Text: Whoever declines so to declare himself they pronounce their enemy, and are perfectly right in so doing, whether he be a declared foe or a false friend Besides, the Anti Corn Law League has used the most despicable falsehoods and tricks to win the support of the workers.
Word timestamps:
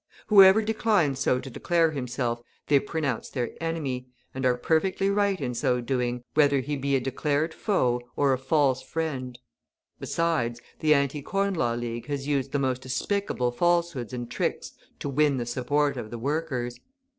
Whoever 0.29 0.63
declines 0.63 1.19
so 1.19 1.39
to 1.39 1.47
declare 1.51 1.91
himself 1.91 2.41
they 2.65 2.79
pronounce 2.79 3.29
their 3.29 3.51
enemy, 3.61 4.07
and 4.33 4.47
are 4.47 4.57
perfectly 4.57 5.11
right 5.11 5.39
in 5.39 5.53
so 5.53 5.79
doing, 5.79 6.23
whether 6.33 6.59
he 6.61 6.75
be 6.75 6.95
a 6.95 6.99
declared 6.99 7.53
foe 7.53 8.01
or 8.15 8.33
a 8.33 8.37
false 8.39 8.81
friend 8.81 9.37
Besides, 9.99 10.59
the 10.79 10.95
Anti 10.95 11.21
Corn 11.21 11.53
Law 11.53 11.73
League 11.75 12.07
has 12.07 12.25
used 12.25 12.51
the 12.51 12.57
most 12.57 12.81
despicable 12.81 13.51
falsehoods 13.51 14.11
and 14.11 14.27
tricks 14.27 14.71
to 14.97 15.07
win 15.07 15.37
the 15.37 15.45
support 15.45 15.97
of 15.97 16.09
the 16.09 16.17
workers. 16.17 16.79